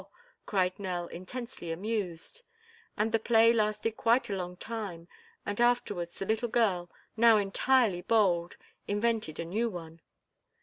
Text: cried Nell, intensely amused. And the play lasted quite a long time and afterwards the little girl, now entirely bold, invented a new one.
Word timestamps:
cried 0.47 0.79
Nell, 0.79 1.05
intensely 1.05 1.71
amused. 1.71 2.41
And 2.97 3.11
the 3.11 3.19
play 3.19 3.53
lasted 3.53 3.97
quite 3.97 4.31
a 4.31 4.35
long 4.35 4.57
time 4.57 5.07
and 5.45 5.61
afterwards 5.61 6.17
the 6.17 6.25
little 6.25 6.49
girl, 6.49 6.89
now 7.15 7.37
entirely 7.37 8.01
bold, 8.01 8.57
invented 8.87 9.39
a 9.39 9.45
new 9.45 9.69
one. 9.69 10.01